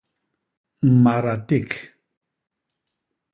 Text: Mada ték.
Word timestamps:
Mada 1.03 1.35
ték. 1.47 1.69